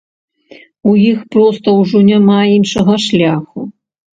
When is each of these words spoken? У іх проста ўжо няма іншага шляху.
У 0.91 0.93
іх 1.11 1.19
проста 1.35 1.75
ўжо 1.81 1.97
няма 2.09 2.41
іншага 2.57 2.93
шляху. 3.07 3.59